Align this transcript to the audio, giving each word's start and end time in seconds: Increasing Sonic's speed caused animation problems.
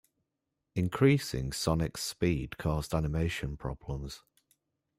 Increasing 0.73 1.51
Sonic's 1.53 2.01
speed 2.01 2.57
caused 2.57 2.95
animation 2.95 3.55
problems. 3.55 4.23